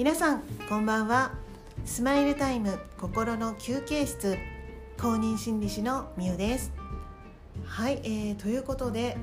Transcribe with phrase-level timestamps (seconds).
[0.00, 1.32] 皆さんこんばんは。
[1.84, 4.38] スマイルタイム心の休憩室
[4.98, 6.72] 公認心理師のみゆです。
[7.66, 9.18] はい、えー、ということで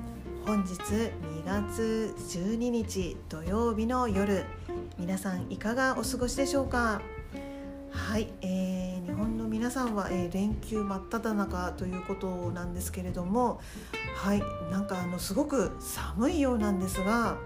[0.46, 4.46] 本日2月12日土曜日の夜
[5.00, 7.02] 皆さんいかがお過ごしでしょうか？
[7.90, 13.62] はい、えー、日本の皆さんは、えー、連休真っ只中ということなんですけれども
[14.16, 17.40] はいなんかあのすごく寒いようなんですが、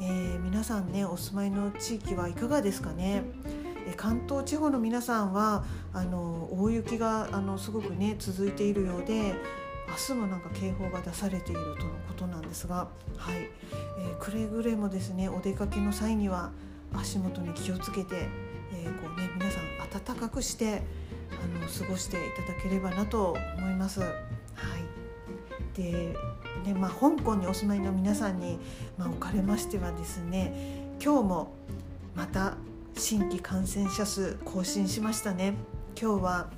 [0.00, 3.22] えー、皆さんねお住まいの地域はいかがですかね？
[3.96, 9.34] 関東地方の皆さんはあの大雪があのすごくね続いているようで
[9.88, 13.48] 明日もなんか警報が出されているとのことなんですが、はい
[13.98, 16.52] えー、くれぐれもですねお出かけの際には
[16.94, 18.28] 足元に気をつけて、
[18.72, 20.82] えー、こうね、皆さん暖かくして
[21.30, 24.00] あの過ごしていただければなと思います。
[26.64, 28.58] でまあ、香港にお住まいの皆さんに、
[28.98, 30.52] まあ、おかれましてはですね
[31.02, 31.52] 今日も
[32.14, 32.56] また
[32.94, 35.54] 新規感染者数更新しましたね。
[35.98, 36.50] 今日は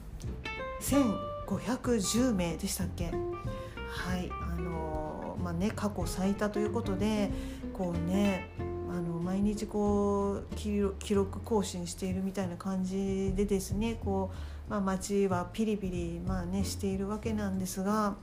[0.80, 3.10] 1510名でしたっけ？
[3.10, 7.30] はいあのまあね過去最多ということで
[7.72, 8.48] こうね
[8.90, 10.80] あの毎日こう記
[11.14, 14.30] 録更新しているみたいな感じでですねこ
[14.68, 18.16] う、まあ、街はピリピリ、まあね、しているわけなんですが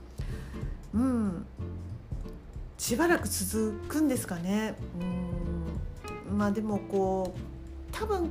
[0.94, 1.46] うん。
[2.78, 4.74] しばらく続くんですかね。
[6.28, 6.38] うん。
[6.38, 7.40] まあでもこう
[7.92, 8.30] 多分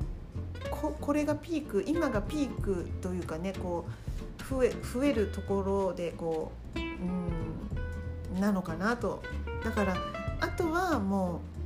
[0.71, 9.21] ここれがピーク今がピークというかねこう増え増えるところでこううんなのかなと。
[9.63, 9.97] だから
[10.39, 11.58] あとはもう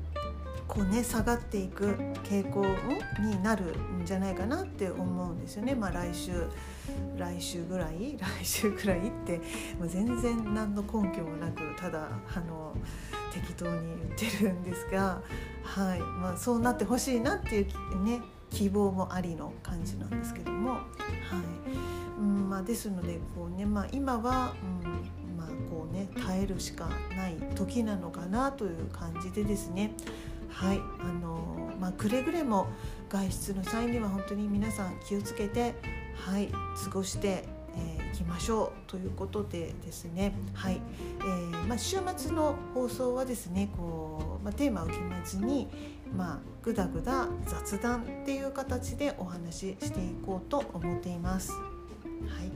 [0.73, 1.85] こうね下がっていく
[2.23, 2.65] 傾向
[3.21, 3.63] になる
[4.01, 5.75] んじゃないかなって思うんですよね。
[5.75, 6.31] まあ、来週
[7.15, 9.37] 来週ぐらい 来週ぐらいって
[9.77, 12.75] もう全然何の根拠もなくただあの
[13.31, 15.21] 適当に言ってるんですが、
[15.63, 15.99] はい。
[15.99, 17.61] まあ、そうなってほしいなってい
[17.93, 20.81] うね希望もありの感じなんですけども、はい。
[22.19, 29.93] うんまあ、ですのでこうね、まあ、今は、うんまあこうね、耐えるしかない時なのかなという感じでですね。
[30.53, 32.67] はいあのまあ、くれぐれも
[33.09, 35.75] 外出の際には本当に皆さん気をつけて、
[36.15, 37.43] はい、過ごして
[37.75, 40.79] えー、きましょうということでですね、はい
[41.19, 45.67] えーまあ、週末の放送はですねこう、まあ、テーマを決めずに、
[46.15, 51.51] まあ、ぐだぐだ雑談っていう形でお話ししていこうと思っています。
[51.51, 51.57] は
[52.43, 52.51] い、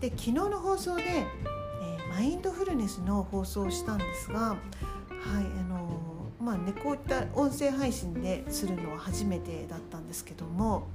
[0.00, 4.58] で昨日の放送で、えー、マインドフルネスの放送をしたんですが、はい
[5.26, 5.83] あの
[6.44, 10.88] まあね、こういった音声配信でするのは初めてだったんですけども。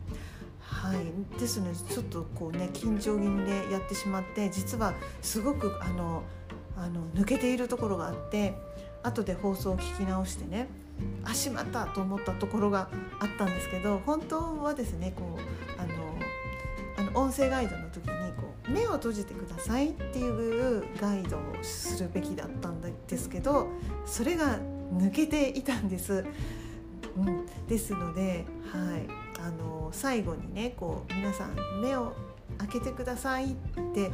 [0.62, 6.22] はいですのでちょっとこうね緊張気味でやってしまって実はすごくあの
[6.78, 8.54] あの抜けているところがあって
[9.02, 10.68] 後で放送を聞き直してね
[11.24, 12.90] あしまったと思ったところが
[13.20, 23.68] あったんですけど本当はですねこうあのあの音声ガイドの時にこう目を閉じてくださいっていうガイドをするべきだったんですけど
[24.06, 24.60] それが
[24.94, 26.26] 抜けていたんです。
[27.18, 29.08] うん、ですので、はい、
[29.40, 32.14] あの最後にねこう皆さん目を
[32.58, 33.56] 開けてくださいっ
[33.94, 34.12] て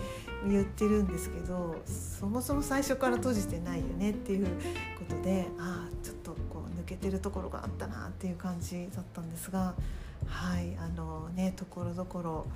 [0.48, 4.48] 言ってるんですけどそもそも最初から閉じてないよねっていう
[4.98, 9.74] ことでああちょっとこう抜けてるところがあったなっていう感じだったんですが
[10.28, 12.48] はいあのねところどころ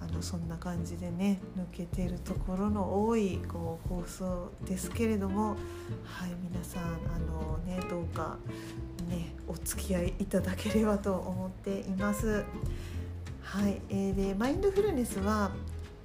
[0.00, 5.50] あのそんな感じでね抜けてるところの多いこう放送ですけれども
[6.04, 8.36] はい皆さんあのねどうか
[9.08, 12.44] ねお付き合いいただければと思っています。
[13.42, 15.52] はい、えー、でマインドフルネスは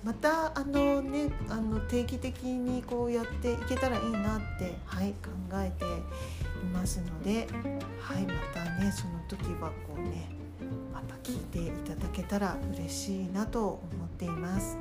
[0.04, 7.48] またあのねあの定期的にこうやっていけたらいいなってはい考えていますので、
[8.00, 10.41] はいまたねその時はこうね
[11.24, 13.60] 聞いていただけたら嬉しいなと
[13.94, 14.78] 思っています。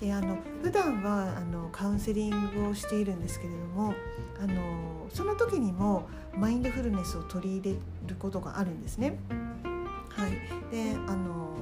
[0.00, 3.94] であの普段はあのカウンセリングをしているんですけれども
[4.42, 7.76] あのその時にもマインドフルネスを取り入れ
[8.08, 9.16] ることがあるんですね。
[10.10, 10.32] はい、
[10.70, 11.54] であの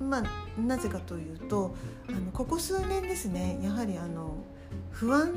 [0.00, 1.74] まあなぜかというと
[2.08, 4.36] あのここ数年ですねやはりあの
[4.90, 5.34] 不安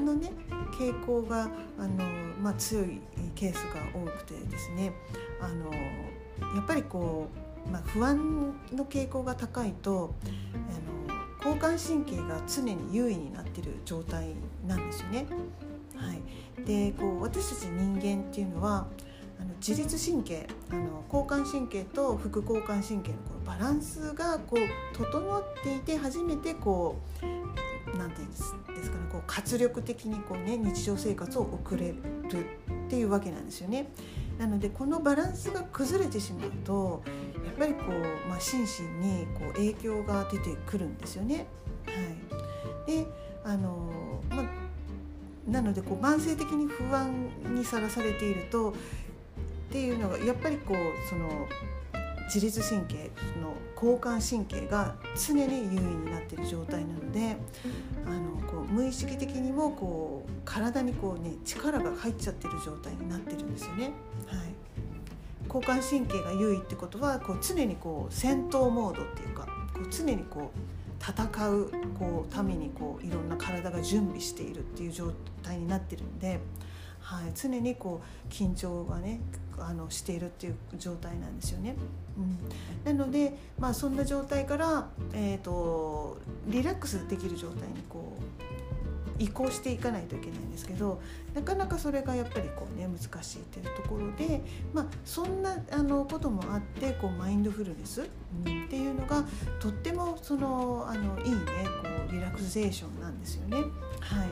[0.00, 0.30] のね
[0.78, 1.48] 傾向が
[1.78, 2.04] あの、
[2.40, 3.00] まあ、強い
[3.34, 4.92] ケースが多くてですね
[5.40, 5.72] あの
[6.54, 7.28] やっぱりこ
[7.66, 10.14] う、まあ、不安の傾向が高いと
[10.54, 14.34] あの交感神経が常に優位になっている状態
[14.66, 15.26] なんですよね。
[15.96, 18.86] はい、でこう私たち人間っていうのは
[19.38, 27.24] あの自律神経あの交感神経と副交感神経のこのバランスがこう整っていて初めてこう
[27.96, 31.96] なんていうんですですかねこう活力的にこう、ね、日常生活を送れるっ
[32.88, 33.88] ていうわけなんですよね。
[34.38, 37.02] なのでこのバランスが崩れてしまうと
[37.44, 41.46] やっぱりこう、まあ、心身にこう影響が出てくるんですよね。
[41.86, 41.92] は
[42.88, 43.06] い、で
[43.44, 48.74] あの、まあ、なのでこう慢性的に不安にさらされているとっ
[49.70, 51.46] ていうのがやっぱりこうその
[52.26, 53.10] 自律神経
[53.40, 57.36] の交感神経が常に優位になっている状態なので
[58.06, 63.92] あのこう無意識的にもこう体にこう、ね、力が入っちゃってる状態になってるんですよね。
[64.26, 64.54] はい、
[65.46, 70.58] 交感神経が優位ってことはこう常にこう戦闘モードっていうかこう常にこう
[71.04, 75.12] 戦うこうためにこういろんな体が準備しているっていう状
[75.42, 76.40] 態になってるんで、
[77.04, 79.20] はい、常にこう緊張がね
[79.58, 81.76] あのしているっていう状態なんですよね。
[82.16, 91.00] うん、なので、まあ、そんな状態から、えーと、リラックスできる状態にこう移行していかないといけないんですけど
[91.34, 94.42] なかなかそれがやっぱりこう、ね、難しいというところで、
[94.72, 98.08] まあ、そんなあのこともあってこうマインドフルネス、
[98.44, 99.24] うん、っていうのが
[99.60, 101.38] とってもそのあのいいね
[101.82, 103.58] こうリラクゼーションなんですよね。
[104.00, 104.28] はい、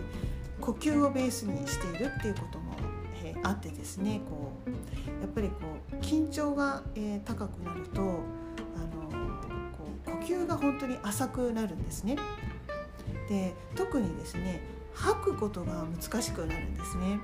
[0.61, 2.59] 呼吸をベースにしているっていうこと
[3.43, 4.71] あってですねこう
[5.21, 5.55] やっぱりこ
[5.93, 8.19] う緊張が、えー、高くなるとあの
[9.77, 12.17] こう呼吸が本当に浅くなるんですね。
[13.29, 14.61] で特にですね
[14.95, 17.19] 吐くことが難しくなるんですね。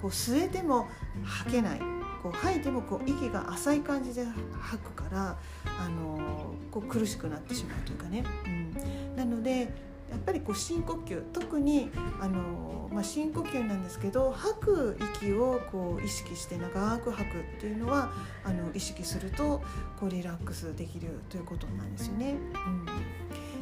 [0.00, 0.86] こう吸えても
[1.24, 1.80] 吐けない
[2.22, 4.24] こう吐いてもこう息が浅い感じで
[4.60, 8.24] 吐くからあのこう苦しくなってしまうというかね。
[8.46, 18.12] うん、なのでやっぱりこう深呼吸特にあの、まあ、深呼吸なんですけど吐く息をこう意識して長く吐くっていうのは
[18.44, 19.62] あの意識すると
[19.98, 22.36] こうリラックスできるということなんですよね。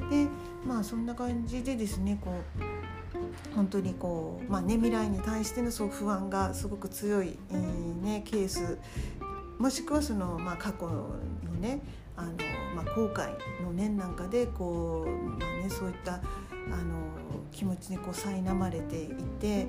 [0.03, 0.29] うん、で
[0.67, 8.79] まあそんな感じでですねこう本当にこう、まあね、未来に対してのそう不安がすごく強い、えーね、ケース
[9.59, 11.17] もしくはその、まあ、過去の
[11.61, 11.81] ね
[12.17, 12.33] あの、
[12.85, 13.29] まあ、後悔
[13.63, 17.11] の念なんかでこう、まあね、そういったあの
[17.53, 19.69] 気持ちにこう苛まれていて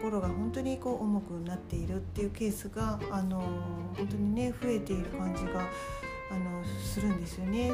[0.00, 3.40] 心が本当にこう重くなっているっていうケースがあの
[3.96, 5.60] 本当にね増えている感じが
[6.30, 7.70] あのするんですよね。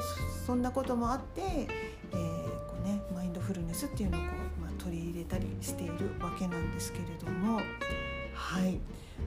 [0.47, 4.27] そんなこともあって、えーこうね、マインドフルネスっていうのをこ
[4.59, 7.57] う、まあ、取り入れたりしているわけなんですけれども
[8.35, 8.79] はい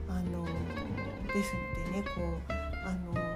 [0.08, 1.52] あのです
[1.88, 2.52] のでねこう
[2.86, 3.31] あの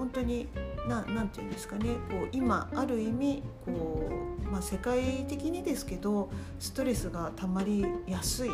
[0.00, 0.48] 本当に
[0.88, 4.08] ななんていうんですかねこう今ある意味こ
[4.42, 8.50] う、まあ、世界的にですけどストレスがたまりやすい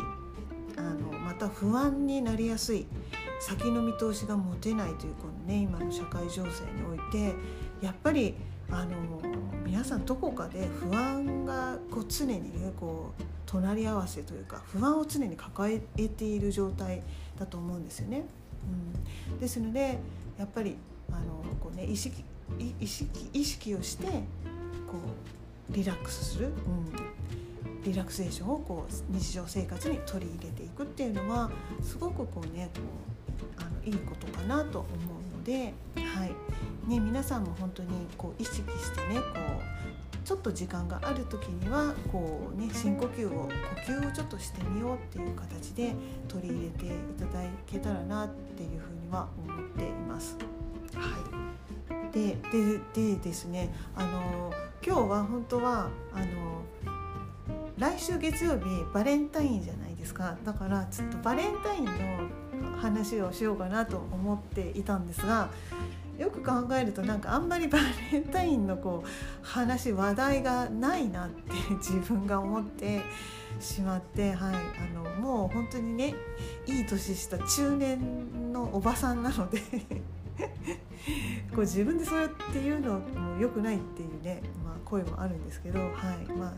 [0.75, 2.85] あのまた不安になりやすい
[3.39, 7.33] 先の見通しが持てないというこの、ね、今の社会情勢において
[7.81, 8.35] やっぱり
[8.69, 8.97] あの
[9.65, 15.79] 皆さんどこかで不安がこう常にねこう隣り合わせというか不安を常に抱え
[16.09, 17.01] ている状態
[17.39, 18.25] だと思うんですよね。
[19.31, 19.97] うん、ですので
[20.37, 20.75] やっぱり
[21.11, 22.23] あのこうね意識
[22.79, 24.13] 意識意識をしてこ
[25.69, 31.51] うリラックスする、うん、リラクゼーションをこう日常生活に取り入れていくっていうのは
[31.81, 32.81] すごくこうねこ
[33.59, 36.29] うあのいいことかなと思うので、はい
[36.89, 43.49] ね、皆さんも本当にこう意識してねこうちょっと時間がある時にはこう、ね、深呼吸を呼
[43.85, 45.93] 吸をちょっとしてみようっていう形で
[46.27, 50.56] 取り入れていただけたらなっていうふうには思っています。
[50.95, 54.53] はい、でででですねあの
[54.85, 56.25] 今日は本当はあの
[57.77, 60.35] 来週月曜日バレンタインじゃないですか。
[60.43, 61.91] だからちょっとバレンタインの
[62.77, 65.49] 話をしようかなと思っていたんですが
[66.17, 67.79] よく考えるとなんかあんまりバ
[68.11, 73.01] レンタインのこう話話題がないなって 自分が思って
[73.59, 74.59] しまって、はい、あ
[74.95, 76.15] のもう本当にね
[76.65, 79.61] いい年した中年のおばさんなので
[81.53, 85.91] こう自分でそうやって言うのも良くないっていうね、まあ、声もあるんですけど、はい
[86.37, 86.53] まあ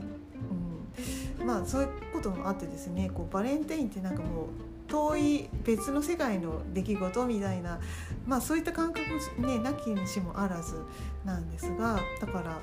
[1.40, 4.48] うん、まあそういうこともあってですねこうバレンタインってなんかもう
[4.90, 7.80] 遠い別の世界の出来事みたいな、
[8.26, 9.08] まあ、そういった感覚
[9.40, 10.84] ねなきにしもあらず
[11.24, 12.58] なんですがだから、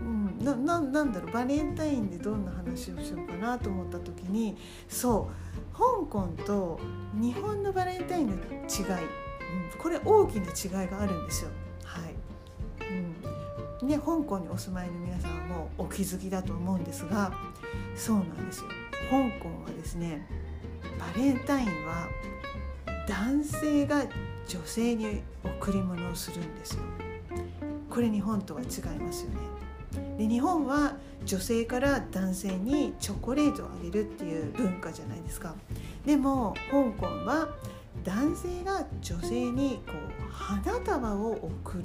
[0.00, 4.56] うん、なななんだろうバレンタインでどんな話をしようかなと思った時に
[4.88, 6.80] そう香港と
[7.14, 9.21] 日本のバレンタインの違い
[9.78, 11.50] これ大きな違いがあるんですよ。
[11.84, 12.14] はい。
[13.80, 13.88] うん。
[13.88, 17.32] ね、香港にお住まいの皆さんもお気づきだと思うんですが
[17.96, 18.68] そうなんですよ。
[19.10, 20.26] 香港はですね
[20.98, 22.08] バレンタインは
[23.08, 24.04] 男性が
[24.46, 26.82] 女性に贈り物をするんですよ。
[27.90, 29.36] これ日本とは違いますよね。
[30.16, 35.54] で日本は女性から男性にチョコレートをあげるっていう文化じゃないですか。
[36.06, 37.48] でも香港は
[38.04, 41.84] 男性が女性にこう花束を贈る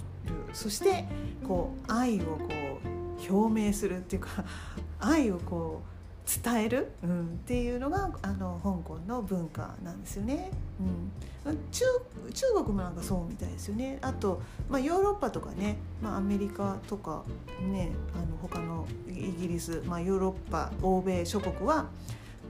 [0.54, 1.06] そして
[1.48, 2.48] こう愛をこ
[3.30, 4.44] う表明するっていうか
[5.00, 5.98] 愛をこう
[6.44, 10.52] 伝える、うん、っていうのがあの香港の文化なんですよね。
[11.46, 11.86] うん、中
[12.34, 13.98] 中国もなんかそうみたいですよね。
[14.02, 17.24] あと、まあ、ヨーロッパとかね、まあ、アメリカとか
[17.62, 21.88] ねあの他のイギリス、まあ、ヨーロッパ欧米諸国は、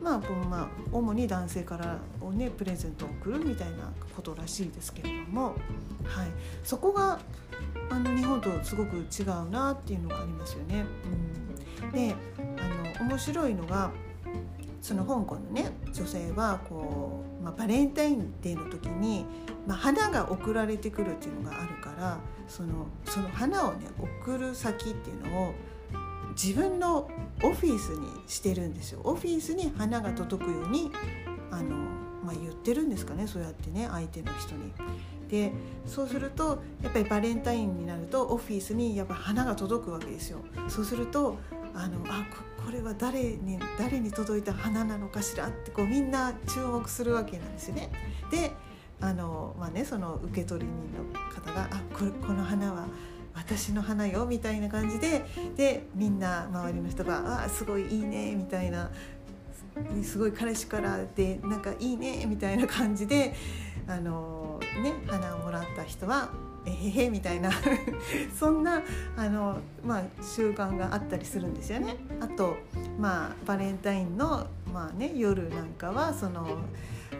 [0.08, 5.56] まあまあ、主に男性からを、ね、プレゼントを送るみたいなことらしいですけれども、はい、
[6.64, 7.20] そこが
[7.90, 10.86] あの日本とすごく違うなっていうのがありますよね。
[11.84, 13.92] うん、であの面白いのが
[14.82, 19.26] その香港のね女性はこう、まあ、バレンタインデーの時に、
[19.66, 23.88] まあ、花が送られてくるっていうのがあるからそのその花をね
[24.24, 25.54] 送る先っていうのを
[26.42, 27.10] 自分の
[27.42, 30.92] オフィスにしてるんですよオフィスに花が届くように
[31.50, 31.76] あの、
[32.24, 34.72] まあ、言ってるんですかねそうやってね相手の人に。
[35.28, 35.52] で
[35.86, 40.40] そうするとやっぱりバレンタインになるとオフィスにやっぱ花が届くわけですよ。
[40.70, 41.38] そうすると
[41.74, 42.26] あのあ
[42.66, 47.90] これは誰に誰に届いた花なのかしらってこうみんな注目するわけなんですよね。
[48.32, 48.54] で
[49.02, 52.88] あのまあねその受け取り人の方が「あこれこの花は
[53.38, 55.24] 私の花よみたいな感じで
[55.56, 58.90] でみんな周りの人が「あすごいいいね」みたいな
[60.04, 63.36] すごい彼氏からでなんかいいねみたいな感じで
[63.88, 66.30] あのね花をもらった人は
[66.66, 67.50] えへへみたいな
[68.38, 68.82] そんな
[69.16, 71.96] あの、まあ、習慣があったりするんですよね。
[72.20, 72.58] あと、
[73.00, 76.58] まあ、バレンタインの、まあね、夜なんかはその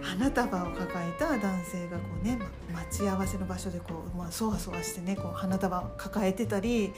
[0.02, 2.40] 花束を抱えた男性がこうね、
[2.74, 6.94] 待ち合わせの場所でこう、まあ、そわそわしてねこう花束を抱えてたり、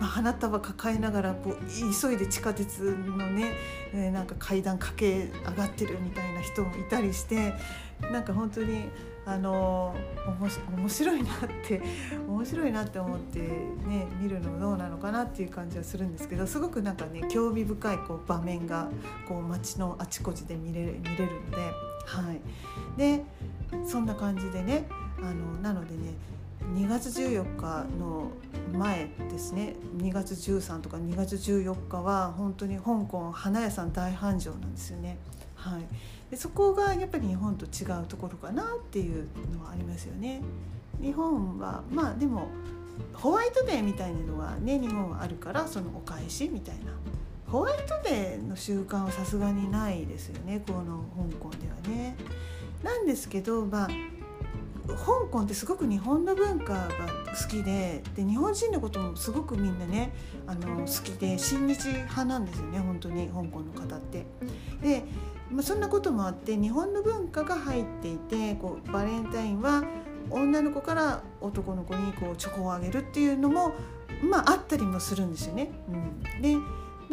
[0.00, 1.56] まあ、花束抱えながらこう
[2.02, 3.52] 急いで地下鉄のね、
[3.92, 7.54] え、なんか階段駆け上がってるみたいな人もいたりして
[8.12, 8.88] なんか本当に
[9.26, 9.94] あの
[10.76, 11.80] 面白いなって
[12.28, 18.90] 面白いなって思ってね見るのどうなのかなっていう感じはするんですけどすごくなんかね興味深いこう場面が
[19.26, 21.72] こう街のあちこちで見れる見れるので、
[22.06, 22.40] はい、
[22.98, 23.24] で
[23.86, 24.86] そんな感じでね
[25.18, 26.14] あのなのでね
[26.74, 28.30] 2月14日の
[28.72, 35.18] 前ですね2月13とか2月14日は本当に香港花屋さん大繁盛なんですよね。
[35.54, 35.82] はい、
[36.30, 40.42] でそこがやっぱり日本と違うところかなっていうのはありますよね。
[41.00, 42.48] 日本はまあでも
[43.12, 46.92] ホワイトデーみたいなのがね日本はあるからそのお返しみたいな
[47.46, 52.16] ホワイトデーの習慣はさすがにないですよねこの香港ではね。
[52.82, 53.88] なんですけどまあ
[54.86, 56.88] 香港ってすごく日本の文化が
[57.42, 60.12] 好きでで日本人のこともすごくみんなね
[60.46, 64.26] あの好きで親日派なんですよね本当に香港の方って。
[64.82, 65.04] で
[65.50, 69.84] まあ、そんなこともあって日本の文化が入っていてこうバレンタインは
[70.30, 73.72] 女の子から男の子にこうチョコをあげるっていうのも、
[74.22, 75.70] まあ、あったりもするんですよね。
[75.88, 76.56] うん、で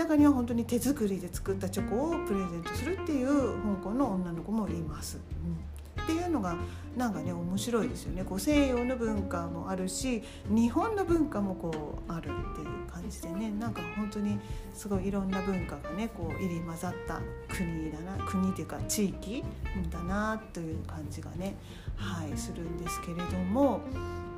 [0.03, 5.17] 中には本当に手作りで作ったチョコをプレゼントするっていう香港の女の子もいます。
[5.17, 5.70] うん
[6.03, 6.55] っていうのが
[6.95, 14.39] なんかね面白いですよねこう西洋の文化もあるし日本の文化もこうあるっていう感じでねなんか本当に
[14.73, 19.43] すごいいろんな文化がねこう入り混ざった国だな国っていうか地域
[19.89, 21.55] だなという感じがね
[21.95, 23.81] はいするんですけれども。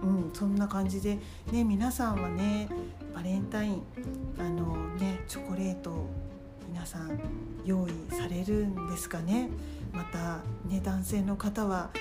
[0.04, 1.18] うん、そんな感じで、
[1.50, 2.68] ね、皆さんはね
[3.16, 3.84] バレンタイン
[4.38, 6.10] あの、ね、チョコレート
[6.68, 7.18] 皆さん
[7.64, 9.50] 用意されるんですかね
[9.94, 11.92] またね男性の方は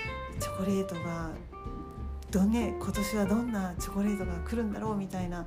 [0.41, 1.31] チョコレートが
[2.31, 5.47] どね今年はどんなチョコレートが来るんだろうみたいな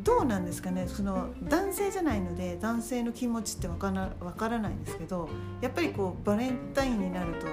[0.00, 5.28] どうなんですかねその男性じゃないので男性の気持ちってわからわからないんですけど
[5.62, 7.46] やっぱりこうバレンタインになると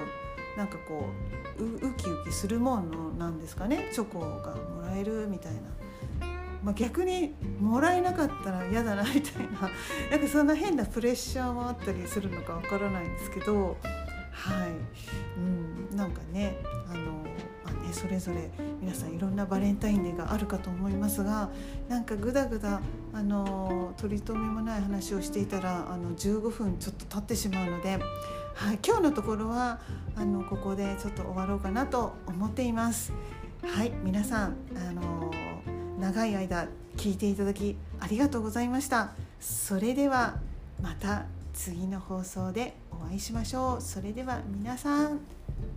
[0.56, 1.06] なんかこ
[1.58, 5.60] うウキウキするものなんですかねチョコがもらえるみたいな。
[6.62, 9.70] まあ、逆にもらえなかったら嫌だなみたいな
[10.10, 13.76] なんかそんな変なプレッシャーもあったりするのかわからないんですけど
[14.34, 14.70] はい、
[15.38, 15.40] う
[15.94, 16.56] ん、なんかね
[16.90, 17.12] あの、
[17.64, 18.50] まあね、それぞれ
[18.80, 21.50] 皆さんいろんなバレンタインデーがあるかと思いますが
[21.88, 22.80] なんかぐだぐだ
[23.12, 27.98] あの取り留めもない話をしていたらあの15分ちょっと経ってしまうので、
[28.54, 29.80] はい、今日のところは
[30.16, 33.12] あのここでちょっと終わろうかなと思っています。
[33.62, 35.32] はい皆さんあの
[35.98, 39.12] 長い間聞いていただきありがとうございました。
[39.40, 40.38] それでは
[40.82, 41.24] また
[41.54, 42.83] 次の放送で。
[43.00, 43.80] お会いしましょう。
[43.80, 45.20] それでは皆さん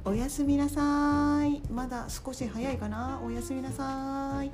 [0.06, 1.62] おやすみなさい。
[1.72, 3.20] まだ少し早いかな？
[3.24, 4.52] おやすみなさい。